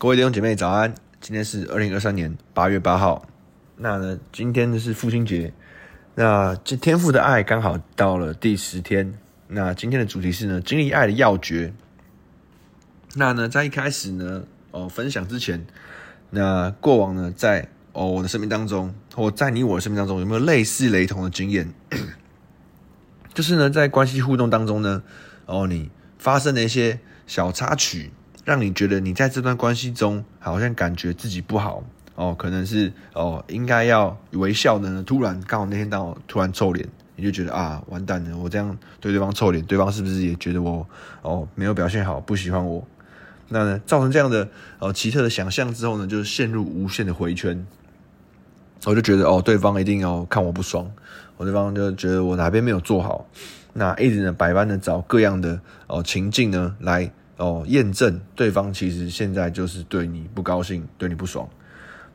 [0.00, 3.26] 各位弟兄姐妹早安，今天是二零二三年八月八号。
[3.78, 5.52] 那呢，今天呢是父亲节。
[6.14, 9.18] 那这天父的爱刚好到了第十天。
[9.48, 11.74] 那今天的主题是呢，经历爱的要诀。
[13.16, 15.66] 那呢，在一开始呢，哦，分享之前，
[16.30, 21.74] 那过往呢，在哦我的生命当中，或在你我的生命当中，有没有类似雷同的经验？
[23.34, 25.02] 就是呢，在关系互动当中呢，
[25.46, 28.12] 哦，你发生的一些小插曲，
[28.48, 31.84] 让你觉得你在这段关系中好像感觉自己不好
[32.14, 40.86] 哦，可能是哦应该要微笑的呢，突然刚好那天当我突然臭脸，你就觉得啊完蛋了，我这样对对方臭脸，对方是不是也觉得我
[41.20, 42.82] 哦没有表现好，不喜欢我？
[43.48, 47.66] 那呢造成这样的哦奇特的想象之后呢，就陷入无限的回圈，
[48.86, 50.90] 我就觉得哦对方一定要看我不爽，
[51.36, 53.26] 我对方就觉得我哪边没有做好，
[53.74, 57.12] 那一直呢百般的找各样的哦情境呢来。
[57.38, 61.48] 哦，验证对方其实现在就是对你不高兴，对你不爽。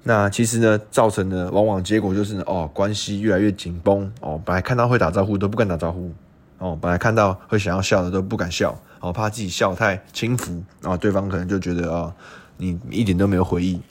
[0.03, 4.11] 那其实呢，造成的往往结果就是呢，哦，关系越来越紧绷。
[4.19, 6.11] 哦，本来看到会打招呼都不敢打招呼。
[6.57, 8.77] 哦，本来看到会想要笑的都不敢笑。
[8.99, 12.13] 哦，怕自己笑太轻浮，然后对方可能就觉得啊、
[12.57, 13.81] 你一点都没有回应。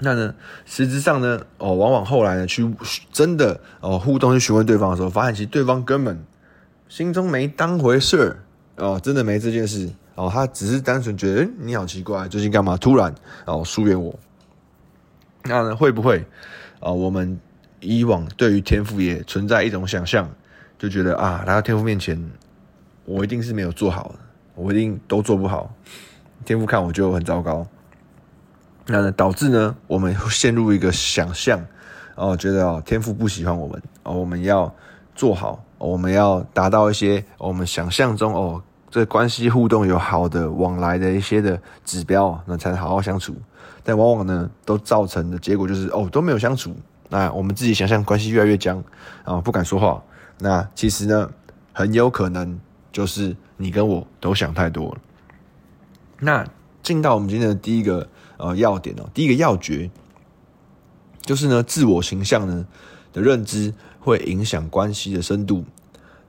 [0.00, 0.34] 那呢，
[0.66, 2.70] 实质上呢，哦，往往后来呢，去
[3.10, 6.22] 真的哦互动去询问对方的时候，发现其实对方根本
[6.88, 8.36] 心中没当回事儿。
[8.76, 9.90] 哦，真的没这件事。
[10.22, 12.76] 哦，他只是单纯觉得，你好奇怪，最近干嘛？
[12.76, 13.12] 突然
[13.44, 14.16] 哦疏远我，
[15.42, 16.20] 那呢会不会
[16.78, 16.94] 啊、哦？
[16.94, 17.40] 我们
[17.80, 20.30] 以往对于天赋也存在一种想象，
[20.78, 22.16] 就觉得啊，来到天赋面前，
[23.04, 24.14] 我一定是没有做好的，
[24.54, 25.74] 我一定都做不好，
[26.44, 27.66] 天赋看我就很糟糕。
[28.86, 31.60] 那呢导致呢，我们陷入一个想象，
[32.14, 34.72] 哦，觉得哦，天赋不喜欢我们，哦，我们要
[35.16, 38.62] 做好，我们要达到一些、我们想象中哦。
[38.92, 43.34] 这关系互动有好的往来的一些的指标，那才能好好相处。
[43.82, 46.76] 但往往呢，都造成的结果就是哦，都没有相处。
[47.08, 48.84] 那我们自己想象关系越来越僵
[49.24, 50.02] 啊，不敢说话。
[50.38, 51.30] 那其实呢，
[51.72, 52.60] 很有可能
[52.92, 55.00] 就是你跟我都想太多了。
[56.18, 56.46] 那
[56.82, 58.06] 进到我们今天的第一个
[58.36, 59.90] 呃要点哦，第一个要诀
[61.22, 62.66] 就是呢，自我形象呢
[63.10, 65.64] 的认知会影响关系的深度。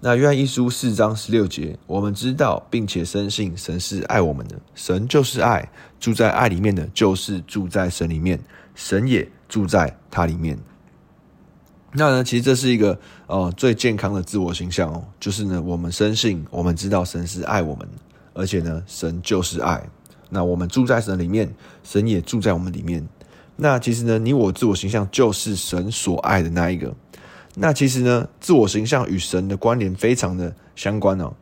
[0.06, 8.38] 那约翰一书四章十六节，我们知道并且深信神是爱我们的，神就是爱，住在爱里面的，就是住在神里面，
[8.76, 10.60] 神也住在他里面。
[11.94, 17.88] 那呢，其实这是一个呃最健康的自我形象哦，就是呢，我们深信，我们知道神是爱我们，
[18.34, 19.90] 而且呢，神就是爱。
[20.30, 21.50] 那我们住在神里面，
[21.82, 23.08] 神也住在我们里面。
[23.56, 26.94] 那其实呢，你我自我形象就是神所爱的那一个。
[27.56, 31.34] 那其实呢，自我形象与神的关联非常的相关哦。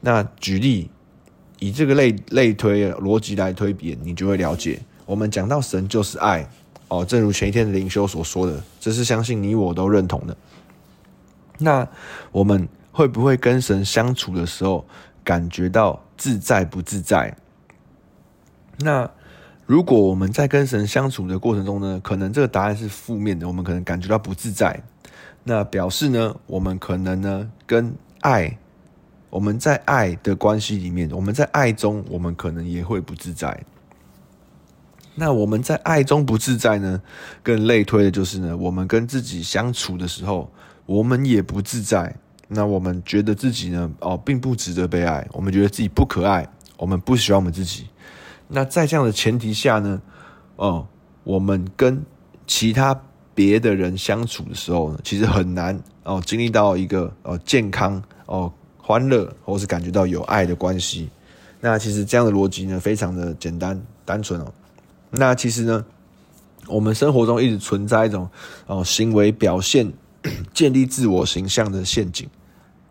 [0.00, 0.90] 那举例，
[1.58, 4.80] 以这个类类推逻辑来推别，你就会了解。
[5.06, 6.48] 我们讲到神就是爱
[6.88, 10.36] 哦，正如前一天的灵修所说的，这是相信你我都认同的。
[11.58, 11.86] 那
[12.32, 14.86] 我们会不会跟神相处的时候
[15.22, 17.36] 感觉到自在不自在？
[18.78, 19.08] 那
[19.66, 24.82] 如果我们在跟神相处的过程中呢，可能这个答案是负面的，我们可能感觉到不自在。
[25.42, 28.58] 那表示呢，我们可能呢，跟爱，
[29.30, 33.64] 我们在爱的关系里面，我们在爱中，我们可能也会不自在。
[35.14, 37.00] 那我们在爱中不自在呢，
[37.42, 40.52] 更类推的就是呢，我们跟自己相处的时候，
[40.84, 42.14] 我们也不自在。
[42.48, 46.46] 那我们觉得自己呢，哦，并不值得被爱，我们觉得自己不可爱，
[46.76, 47.88] 我们不喜欢我们自己。
[48.48, 50.02] 那在这样的前提下呢，
[50.56, 50.86] 哦，
[51.24, 52.04] 我们跟
[52.46, 53.00] 其他。
[53.40, 61.08] 别的人相处的时候呢，其实很难哦，经历到一个哦健康哦欢乐，或是感觉到有爱的关系。
[61.58, 64.52] 那其实这样的逻辑呢，非常的简单单纯哦。
[65.10, 65.82] 那其实呢，
[66.66, 68.28] 我们生活中一直存在一种
[68.66, 69.90] 哦行为表现
[70.52, 72.28] 建立自我形象的陷阱，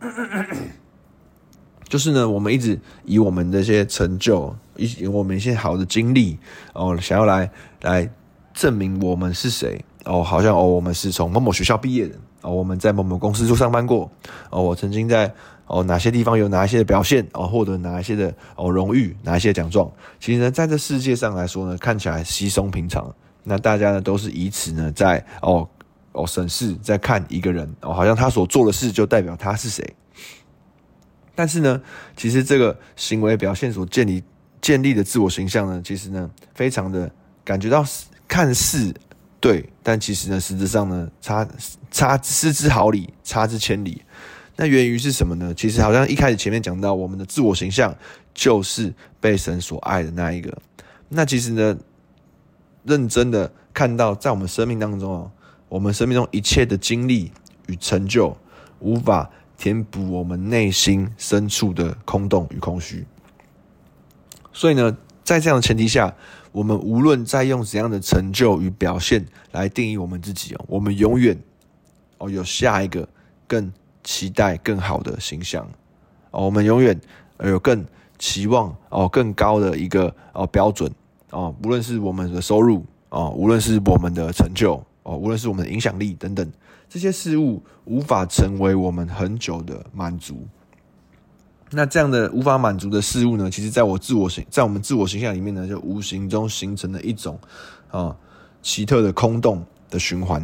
[1.87, 6.39] 就是呢，我们一直以我们的一些成就，以我们一些好的经历
[6.73, 7.51] 哦，想要来
[7.83, 8.11] 来
[8.51, 9.85] 证明我们是谁。
[10.09, 14.09] 哦，好像哦，我们是从某某学校毕业的哦，我们在某某公司就上班过
[14.49, 15.31] 哦，我曾经在
[15.67, 19.87] 哦哪些地方有哪一些的表现哦，获得哪一些的哦荣誉，哪一些奖状。
[20.19, 23.13] 其实呢，在这世界上来说呢，看起来稀松平常。
[23.43, 25.67] 那大家呢都是以此呢在哦
[26.13, 29.87] 哦审视，在看一个人哦，好像他所做的事就代表他是谁。
[31.35, 31.79] 但是呢，
[32.17, 34.23] 其实这个行为表现所建立
[34.59, 37.09] 建立的自我形象呢，其实呢，非常的
[37.43, 37.85] 感觉到
[38.27, 38.91] 看似。
[39.39, 41.47] 对，但其实呢，实质上呢，差
[41.89, 44.01] 差失之毫厘，差之千里。
[44.57, 45.53] 那源于是什么呢？
[45.53, 47.95] 其实好像一开始前面讲到，我们的自我形象
[48.33, 50.57] 就是被神所爱的那一个。
[51.07, 51.77] 那其实呢，
[52.83, 55.31] 认真的看到在我们生命当中哦，
[55.69, 57.31] 我们生命中一切的经历
[57.67, 58.35] 与成就，
[58.79, 63.05] 无法填补我们内心深处的空洞与空虚。
[64.51, 66.13] 所以呢，在这样的前提下，
[66.51, 71.37] 我们无论在用怎样的成就与表现来定义我们自己哦，我们永远
[72.17, 73.07] 哦有下一个
[73.47, 73.71] 更
[74.03, 75.67] 期待更好的形象
[76.31, 76.99] 哦，我们永远
[77.43, 77.85] 有更
[78.17, 80.91] 期望哦更高的一个哦标准
[81.31, 86.51] 哦，无论是我们的收入哦，无论是我们的成就哦，无论是我们的影响力等等，
[86.89, 90.47] 这些事物无法成为我们很久的满足。
[91.71, 97.39] 那这样的无法满足的事物呢，其实在我自我形，在我们自我形象里面呢，就无形中形成了一种
[97.91, 98.15] 啊
[98.63, 100.43] 奇特的空洞的循环。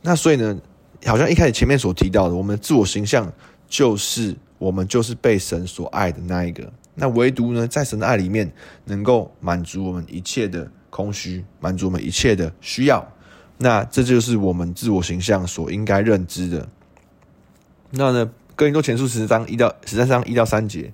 [0.00, 0.58] 那所以呢，
[1.04, 3.30] 好像一开始前面所提到的，我们的自我形象
[3.68, 6.72] 就是我们就是被神所爱的那一个。
[6.94, 8.50] 那唯独呢，在神的爱里面，
[8.86, 13.06] 能够满足我们一切的空虚，满足我们一切的需要。
[13.58, 16.66] 那这就是我们自我形象所应该认知的。
[17.90, 18.30] 那呢？
[18.54, 20.92] 哥林多前书十章一到十三章一到三节，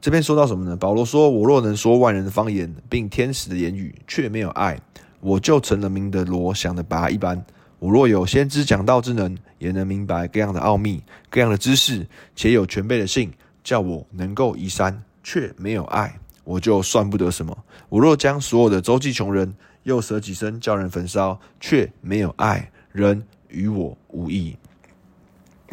[0.00, 0.74] 这边说到什么呢？
[0.74, 4.80] 保罗说：“我若能说万人的方言，并天使的言语，却没有爱，
[5.20, 7.44] 我就成了明的罗，响的拔一般。
[7.78, 13.30] 我若有先知讲道之能，也能明白各样的奥秘、各样的知识，且有全备的信，
[13.62, 17.56] 叫我能够移山，却没有爱，我就算不得什么。
[17.90, 24.56] 我若将所有的周济穷人，又舍己身叫人焚烧，却没有爱，人与我无益。”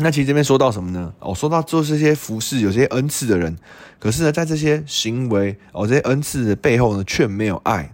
[0.01, 1.13] 那其实这边说到什么呢？
[1.19, 3.53] 哦，说到做这些服饰，有些恩赐的人，
[3.99, 7.93] 可是呢，在这些行为哦，这些恩赐的背后呢，却没有爱。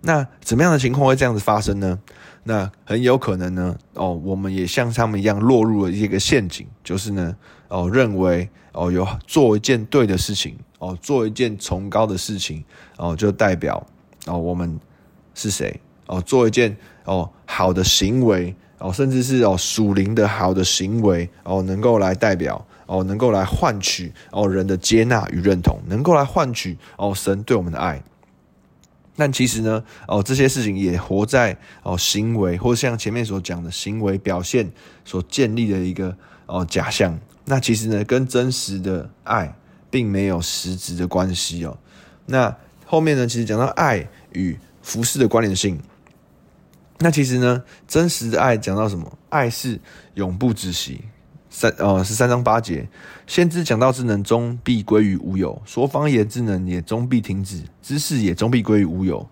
[0.00, 1.98] 那怎么样的情况会这样子发生呢？
[2.42, 7.36] 那很有可能呢，哦，我们也像他们一样落入了一个陷阱，就是呢，
[7.68, 12.64] 哦，认为哦，有做一件对的事情，哦，做一件崇高的事情，
[12.96, 13.86] 哦，就代表
[14.26, 14.78] 哦，我们
[15.34, 15.80] 是谁？
[16.06, 18.56] 哦，做一件哦好的行为。
[18.78, 28.02] 哦，甚至是哦属灵的好的行为哦，能够来代表哦，能够来换取哦人的接纳与认同，能够来换取哦神对我们的爱。
[29.16, 34.70] 但其实呢，哦这些事情也活在哦行为，或像前面所讲的行为表现
[35.04, 36.16] 所建立的一个
[36.46, 37.18] 哦假象。
[37.44, 39.52] 那其实呢，跟真实的爱
[39.90, 41.76] 并没有实质的关系哦。
[42.26, 42.54] 那
[42.86, 45.80] 后面呢，其实讲到爱与服饰的关联性。
[46.98, 49.18] 那其实呢，真实的爱讲到什么？
[49.28, 49.80] 爱是
[50.14, 51.04] 永不止息。
[51.50, 52.86] 三呃十三章八节，
[53.26, 59.26] 先知讲道之能终必归于无有，说方言之能也终必停止，知识也终必归于无有。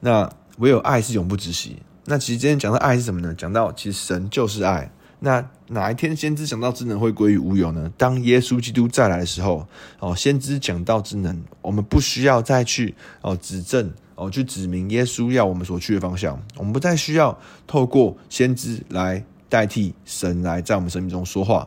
[0.00, 0.28] 那
[0.58, 1.80] 唯有爱是永不止息。
[2.04, 3.32] 那其实今天讲到爱是什么呢？
[3.34, 4.90] 讲到其实神就是爱。
[5.20, 7.90] 那哪一天先知讲道之能会归于无有呢？
[7.96, 9.64] 当耶稣基督再来的时候，
[10.00, 13.92] 哦，先知讲道之能，我们不需要再去哦指证。
[14.14, 17.36] 哦，去指明耶稣要我们所去的方向，我们不再需要
[17.66, 21.66] 透过先知来代替神来在我们生命中说话。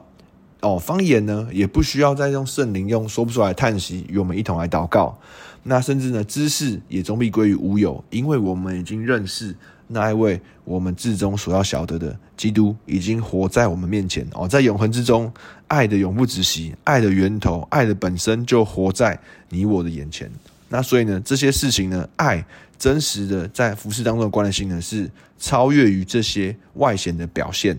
[0.62, 5.18] 哦，方言呢，也不需要再用圣灵用说不出来的叹息与我们一同来祷告。
[5.64, 9.56] 那甚至呢，知识也终必归于无有，因为我们已经认识
[9.88, 14.28] 那一位我们至终所要晓得的基督，已经活在我们面前。
[14.34, 15.32] 哦，在永恒之中，
[15.68, 19.20] 爱的永不止息，爱的源头，爱的本身就活在
[19.50, 20.32] 你我的眼前。
[20.70, 22.46] 那所以呢，这些事情呢，爱
[22.78, 27.78] 真实的在服事当中的关联性呢，是超越于这些外显的表现，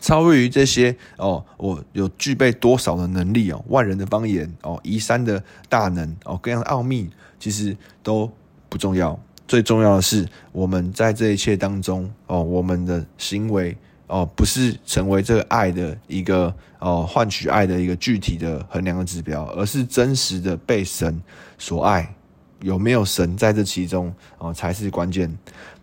[0.00, 8.30] 超越于这些哦，我有具备多少的能力哦，万人的方言哦，移山的大能哦，各样的奥秘其实都
[8.68, 13.76] 不重要，最重要的是我们在这一切当中哦，我们的行为。
[14.12, 21.18] 哦，不是成为这个爱的一个哦，换取爱的一个具体的衡量的指标，而是真实的被神
[21.56, 22.14] 所爱，
[22.60, 25.34] 有没有神在这其中哦，才是关键。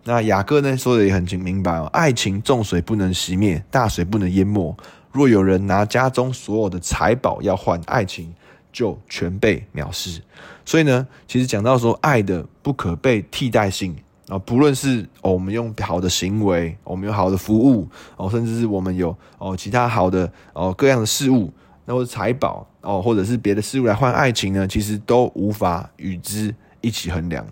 [0.03, 4.77] 那雅各呢说的也很清明白哦，爱情重水不能熄灭，大水不能淹没。
[5.11, 8.31] 若有人拿家中所有的财宝要换爱情，
[8.71, 10.21] 就全被藐视。
[10.63, 13.95] 所以呢，其实讲到说爱的不可被替代性。
[14.29, 21.51] 啊，不论是哦，我们用好的行为，我们有好的服务，哦，甚至是我们有哦其他好的哦各样的事物，
[21.85, 27.43] 那或者财宝哦，或者是别的事物来换爱情呢，其实都无法与之一起衡量。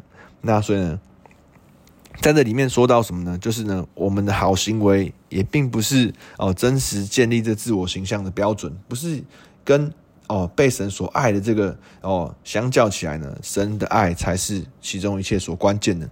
[0.42, 1.00] 那所以呢，
[2.22, 3.36] 在这里面说到什么呢？
[3.40, 9.24] 就是呢，我们的好行为也并不是哦真实建立这自我形象的标准，不是
[9.66, 9.92] 跟
[10.28, 16.08] 哦被神所爱的这个哦相较起来呢，神的爱才是其中一切所关键的。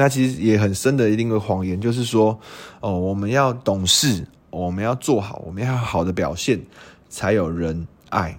[0.00, 2.38] 那其实也很深的一定个谎言，就是说，
[2.78, 6.60] 哦，我们要懂事，我们要做好，我们要好的表现，
[7.08, 8.38] 才有人爱。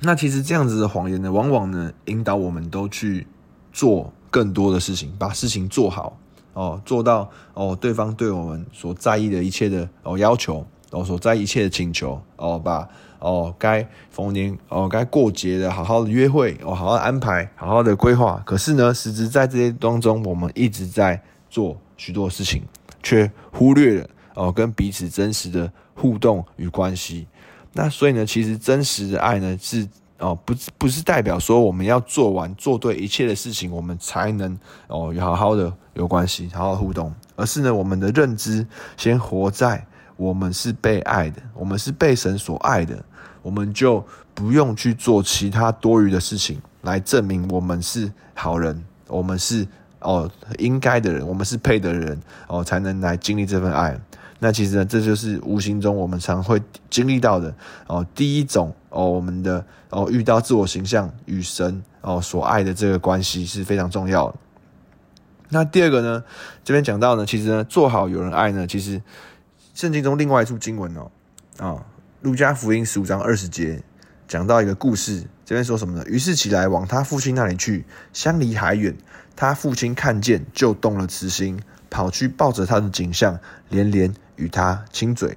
[0.00, 3.26] 那其实这样子的谎言呢，往往呢引导我们都去
[3.72, 6.16] 做更多的事情，把事情做好
[6.52, 12.88] 哦，做到哦，对方对我们所在意的一切的哦要求哦，所在一切的请求哦，把
[13.22, 18.42] 哦该逢年哦该过节的好好的约会哦，好好的安排，好好的规划。
[18.44, 22.62] 可是呢，实质在这些当中，我们一直在做许多事情，
[23.02, 27.26] 却忽略了哦跟彼此真实的互动与关系。
[27.72, 29.88] 那所以呢，其实真实的爱呢是。
[30.18, 38.64] 哦，不不是代表说我们要做完做对一切的事情，我们才能哦好好的有关系，好好互动，而是呢，我们的认知
[38.96, 39.84] 先活在
[40.22, 42.96] 我们是被爱的，我们是被神所爱的，
[43.42, 49.66] 我们就不用去做其他多余的事情来证明我们是好人，我们是
[49.98, 53.98] 哦应该的人，我们是配的人哦，才能来经历这份爱。
[54.38, 57.54] 那其实呢，这就是无形中我们常会经历到的
[57.86, 58.04] 哦。
[58.14, 64.34] 第一种哦，我们的哦遇到自我形象与神哦所爱的这个关系是非常重要的。
[65.50, 66.24] 那第二个呢，
[66.64, 69.00] 这边讲到呢，其实呢，做好有人爱呢，其实
[69.74, 71.10] 圣经中另外一处经文哦
[71.58, 71.84] 啊，
[72.20, 73.82] 路加福音十五章二十节
[74.28, 76.04] 讲到一个故事，这边说什么呢？
[76.06, 78.96] 于是起来往他父亲那里去，相离还远，
[79.36, 81.60] 他父亲看见就动了慈心，
[81.90, 83.38] 跑去抱着他的景象，
[83.68, 84.12] 连连。
[84.36, 85.36] 与他亲嘴，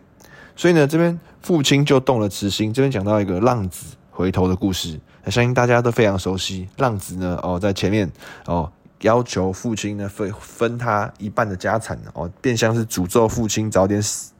[0.55, 2.73] 所以呢，这边父亲就动了慈心。
[2.73, 6.67] 这边讲到一个浪子回头的故事，相信大家都非常熟悉。
[6.77, 8.09] 浪子呢，哦，在前面
[8.45, 8.71] 哦，
[9.05, 14.31] 要求父亲呢分分他一半的家产哦，变相是诅咒父亲早点死。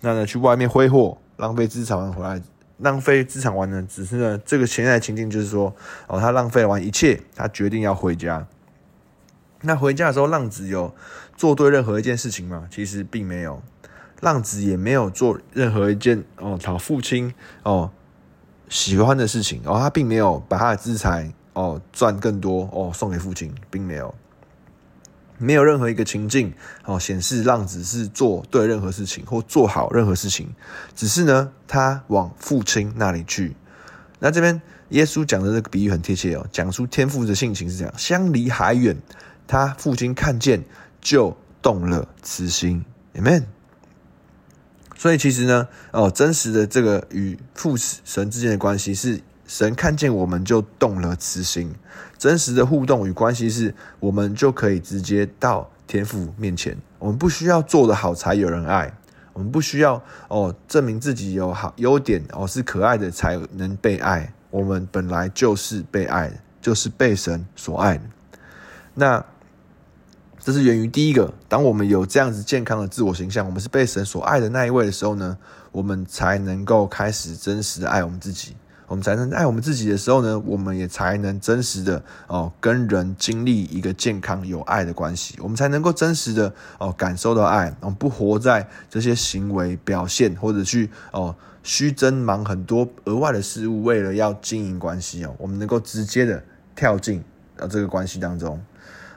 [0.00, 2.40] 那呢，去外面挥霍，浪费资产完回来，
[2.78, 5.74] 浪费资产完呢，只是呢，这个现在情境就是说，
[6.06, 8.46] 哦，他浪费完一切，他决定要回家。
[9.62, 10.94] 那回家的时候，浪子有
[11.36, 12.68] 做对任何一件事情吗？
[12.70, 13.60] 其实并没有。
[14.20, 17.90] 浪子也没有做任何一件哦讨父亲哦
[18.68, 24.14] 喜欢的事情哦，他并没有把他的资财哦赚更多哦送给父亲，并没有，
[25.38, 26.52] 没有任何一个情境
[26.84, 30.54] 哦显示浪子是做对任何事情或做好任何事情，
[30.94, 33.56] 只是呢他往父亲那里去。
[34.20, 38.96] 那这边耶稣讲的这个比喻很贴切哦，讲出天父的性情是这样：相离还远，
[39.46, 40.64] 他父亲看见
[41.00, 42.84] 就动了慈心。
[43.14, 43.44] Amen。
[44.96, 49.20] 所以其实呢，哦，真实的这个与父神之间的关系是
[49.54, 51.72] 神看见我们就动了慈心，
[52.18, 58.92] 真实的互动与关系是我们就可以直接到天父面前，我们不需要做得好才有人爱，
[59.32, 68.00] 我们不需要哦证明自己有好优点哦是可爱的才能被爱，我们本来就是被爱，就是被神所爱。
[68.94, 69.24] 那。
[70.40, 75.38] 这是源于第一个，当我们有这样子健康的自我形象，我们是被神所爱的那一位的时候呢，
[75.72, 78.54] 我们才能够开始真实的爱我们自己。
[78.86, 85.36] 我们才能爱我们自己的时候呢，我们也才能真实的哦跟人经历一个健康有爱的关系。
[85.40, 96.42] 我们才能够真实的哦感受到爱，我们不活在这些行为表现或者去哦虚增忙很多额外的事物，为了要经营关系哦，我们能够直接的
[96.76, 97.24] 跳进
[97.58, 98.62] 啊这个关系当中。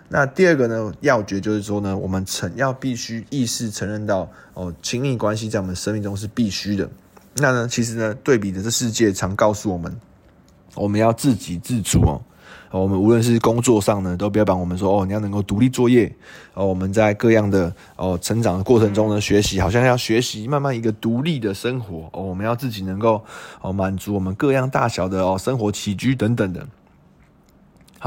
[0.09, 6.89] 那第二个呢，要诀就是说呢，我们承要必须意识承认到哦，亲密关系在我们生命中是必须的。
[7.37, 9.95] 那呢，其实呢，对比的这世界常告诉我们，
[10.75, 12.21] 我们要自给自足哦。
[12.69, 16.13] 我们无论是工作上呢，都不要把我们说哦，你要能够独立作业
[16.53, 16.65] 哦。
[16.65, 22.21] 我们在各样的哦成长的过程中呢，学习好像要学习慢慢一个独立的生活哦。
[22.23, 23.23] 我们要自己能够
[23.61, 26.67] 哦满足我们各样大小的哦生活起居等等的。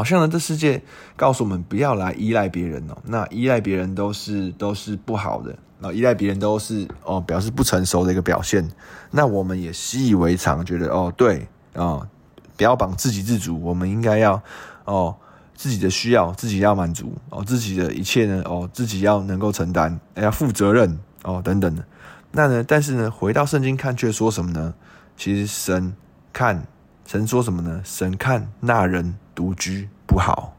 [0.01, 0.83] 好像呢，这世界
[1.15, 2.97] 告诉我们不要来依赖别人哦。
[3.05, 8.67] 那依赖别人都是都是不好的，那依赖别人都是哦，表示不成熟的一个表现。
[9.11, 12.09] 那我们也习以为常，觉得哦，对哦，
[12.57, 14.43] 不要绑自给自足，我们应该要
[14.87, 15.15] 哦
[15.55, 21.85] 自己的需要自己要满足哦，自己的一切呢哦自己要能够承担，要负责任哦等等的。
[22.33, 24.73] 那呢，但是呢，回到圣经看却说什么呢？
[25.15, 25.95] 其实神
[26.33, 26.67] 看
[27.07, 27.83] 神说什么呢？
[27.85, 29.15] 神看那人。
[29.41, 30.55] 独居不好，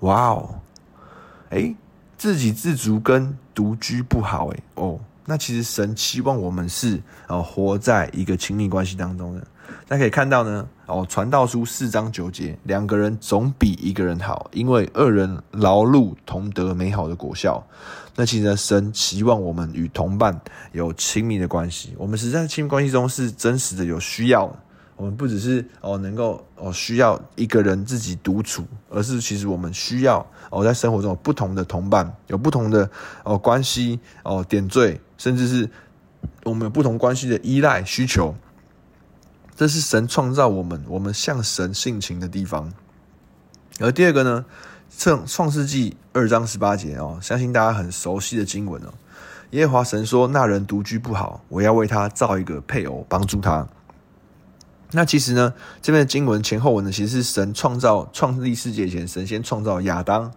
[0.00, 0.54] 哇哦，
[1.50, 1.76] 诶，
[2.16, 9.46] 自给自足跟独居不好，诶，哦，那其实神期望我们是呃活在一个亲密关系当中的。
[9.86, 17.62] 大家可以看到呢，哦，传道书四章九节，两个人总比一个人好，因为二人劳碌同得美好的果效。
[18.16, 20.40] 那其实，神期望我们与同伴
[20.72, 24.50] 有亲密的关系，我们实在亲密关系中是真实的有需要。
[24.96, 32.88] 我们不只是哦能够哦需要一个人自己独处，而是其实我们需要哦在生活中有不同的同伴，有不同的
[33.24, 35.68] 哦关系哦点缀，甚至是
[36.44, 38.34] 我们有不同关系的依赖需求。
[39.56, 42.72] 这是神创造我们，我们向神性情的地方。
[43.80, 44.44] 而第二个呢，
[44.96, 48.94] 创创世纪二章十八节哦，相信大家很熟悉的经文哦。
[49.50, 53.66] 耶和华神说：“那人独居不好，我要为他造一个配偶，帮助他。”
[54.94, 60.30] 那其实呢，这边的经文前后文呢，其实是神创造创立世界前，神先创造亚当，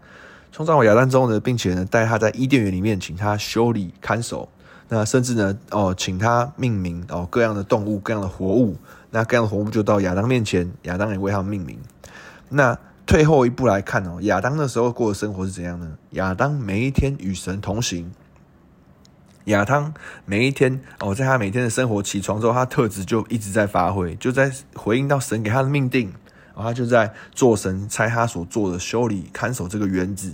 [0.51, 4.49] 创造完亚当之后呢，并且呢，带他在伊甸园里面，请他修理看守，
[4.89, 8.75] 那甚至呢，哦，请他命名哦各样的动物、各样的活物，
[9.11, 11.79] 那各样的活物就到亚当面前，亚当也为他们命名。
[12.49, 15.87] 那退后一步来看哦，亚当那时候过的生活是怎样呢？
[16.11, 18.11] 亚当每一天与神同行。
[19.47, 19.93] 亚当
[20.25, 26.09] 每一天哦，在他每天的生活起床之后，他特质就一直在发挥，就在回应到神给他的命定，
[26.53, 30.33] 然后他就在做神差他所做的修理看守这个园子。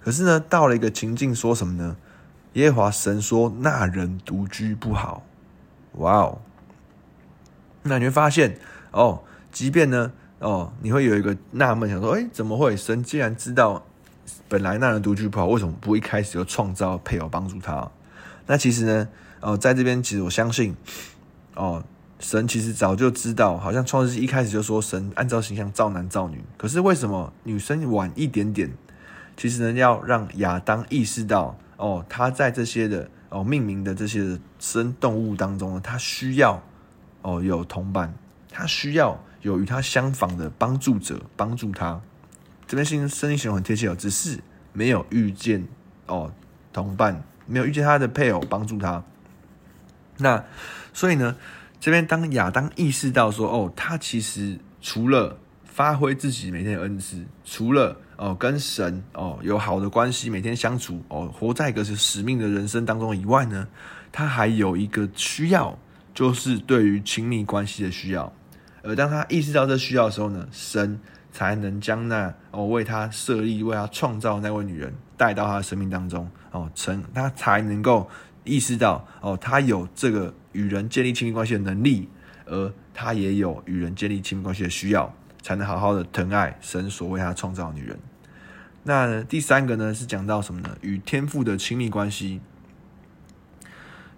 [0.00, 1.96] 可是呢，到了一个情境，说什么呢？
[2.54, 5.24] 耶和华神说：“那人独居不好。”
[5.98, 6.38] 哇哦！
[7.82, 8.58] 那你会发现
[8.92, 12.76] 哦，即便呢哦，你会有一个纳闷，想说：“诶，怎么会？
[12.76, 13.84] 神既然知道
[14.48, 17.90] 本来那人独居不好，为什么不一开始就创造配偶帮助他？”
[18.46, 19.08] 那其实呢，
[19.40, 20.76] 哦，在这边其实我相信，
[21.54, 21.82] 哦，
[22.20, 26.42] 神其实早就知道，好像创世纪一开始就说神按照形象造男造女。
[26.56, 28.70] 可是为什么女生晚一点点？
[29.36, 36.62] 其实呢，要让亚当意识到，哦，他在这些的哦命名的这些的生动物当中呢，他需要
[37.22, 38.14] 哦有同伴，
[38.50, 42.00] 他需要有与他相仿的帮助者帮助他。
[42.66, 44.38] 这边新声音形容很贴切哦，只是
[44.72, 45.66] 没有遇见
[46.06, 46.30] 哦
[46.72, 47.22] 同伴。
[47.46, 49.02] 没有遇见他的配偶帮助他，
[50.18, 50.42] 那
[50.92, 51.36] 所以呢，
[51.80, 63.66] 这边当亚当意识到说，哦，他其实除了发挥自己每天的恩赐，除了哦跟神哦有好的关系，每天相处哦，活在一个是使命的人生当中以外呢，
[64.12, 65.76] 他还有一个需要，
[66.14, 68.32] 就是对于亲密关系的需要。
[68.82, 71.00] 而当他意识到这需要的时候呢，神
[71.32, 76.30] 才能将那哦为他设立、为他创造那位女人带到他的生命当中。
[76.54, 78.08] 哦，成他才能够
[78.44, 82.08] 意识到哦，他有这个与人建立亲密关系的能力，
[82.46, 87.98] 而他也有与人建立亲密关系的需要，才能好好的疼爱神所为他创造的女人。
[88.84, 90.76] 那第三个呢，是讲到什么呢？
[90.80, 92.40] 与天父的亲密关系。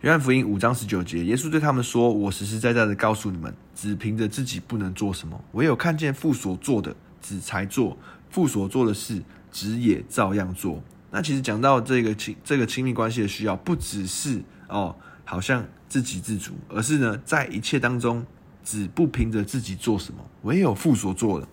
[0.02, 7.96] 约翰福音五章十九节，耶稣对他们说：“我实实在在的告诉你们，只凭着自己不能做什么，唯有看见父所做的，子才做；
[8.28, 10.82] 父所做的事，子也照样做。”
[11.16, 18.22] 那其实讲到这个亲这个亲密关系的需要，不只是哦，好像自给自足，而是呢，在一切当中，
[18.62, 21.48] 只不凭着自己做什么，唯有父所做的。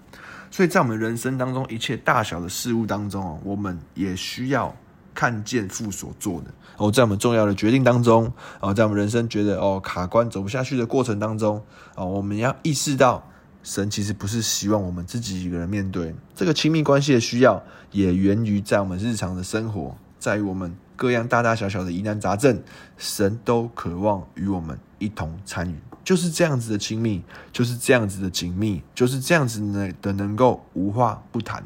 [0.51, 4.75] 所以在我们人生当中，一切大小的事物当中哦，我们也需要
[5.13, 11.63] 看见父所做的哦，在我们重要的决定当中哦，在我们人生觉得哦卡关走不下去的过程当中
[11.95, 13.25] 哦，我们要意识到。
[13.63, 22.61] 神其实不是希望我们自己一个人面对这个亲密关系的需要，也源于在我们日常的生活，在于我们各样大大小小的疑难杂症，
[22.97, 25.75] 神都渴望与我们一同参与。
[26.03, 27.23] 就是这样子的亲密，
[27.53, 31.63] 就是这样子的紧密，就是这样子的的能够无话不谈。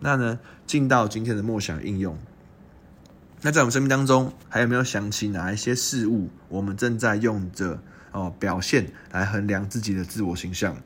[0.00, 2.18] 那呢，进到今天的默想应用，
[3.40, 7.80] 那在我们生命当中，还有没有想起哪一些事物，我们正在用着
[8.12, 10.76] 哦表现来衡量自己的自我形象？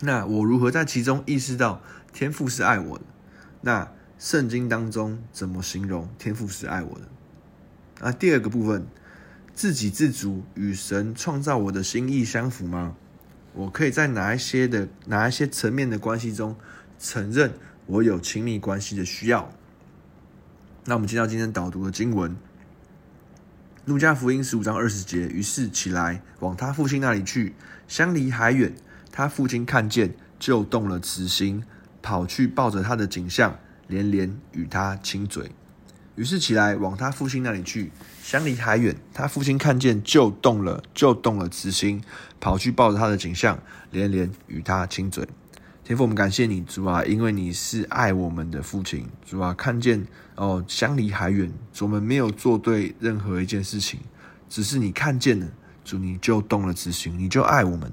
[0.00, 1.82] 那我如何在其中意识到
[2.12, 3.04] 天父是爱我的？
[3.62, 8.06] 那圣经当中怎么形容天父是爱我的？
[8.06, 8.86] 啊，第二个部分，
[9.54, 12.94] 自给自足与神创造我的心意相符吗？
[13.54, 16.54] 我可以在哪一些的哪一些层面的关系中
[16.98, 17.52] 承认
[17.86, 19.50] 我有亲密关系的需要？
[20.84, 22.36] 那我们进到今天导读的经文，
[23.84, 27.54] 路加福音十五章二十节，于是起来往他父亲那里去，
[27.88, 28.72] 相离还远。
[29.10, 31.62] 他父亲看见，就动了慈心，
[32.02, 35.50] 跑去抱着他的颈项，连连与他亲嘴。
[36.14, 37.92] 于是起来往他父亲那里去，
[38.22, 38.96] 相离还远。
[39.14, 42.02] 他父亲看见，就动了，就动了慈心，
[42.40, 45.28] 跑去抱着他的颈项，连连与他亲嘴。
[45.84, 49.06] 天父，我们感谢你，主啊，因为你是爱我们的父亲。
[49.24, 54.00] 主啊，看见哦，相离还远，主，我们没有做对任何一件事情，
[54.48, 55.46] 只是你看见了，
[55.84, 57.92] 主，你就动了慈心，你就爱我们。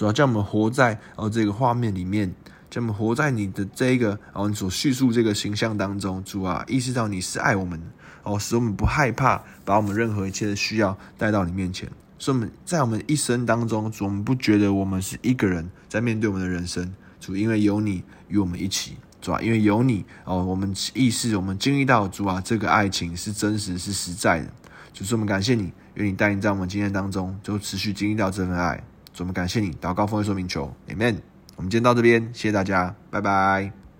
[0.00, 2.34] 主要叫我们活在哦这个画面里面，
[2.70, 6.24] 叫我们活在你的这一个哦你所叙述这个形象当中。
[6.24, 7.78] 主啊，意识到你是爱我们
[8.22, 11.86] 哦，使我们不害怕把我们任何一切的需要带到你面前。
[12.18, 16.94] 所以我们在我们一生当中，主，我们不觉得我们是一个人在面对我们的人生。
[17.20, 24.46] 主，因为有你与我们一起，主啊，因为有你哦，我们意识我们经历到主啊，这个爱情是真实是实在的。
[24.94, 28.82] 主，我们感谢你，愿你带领在我们今天当中，就持续经历到这份爱。
[29.18, 31.16] 我们感谢你，祷告奉耶稣名求，Amen。
[31.56, 33.79] 我们今天到这边，谢谢大家，拜拜。